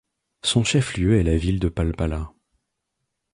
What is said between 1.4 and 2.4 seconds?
de Palpalá.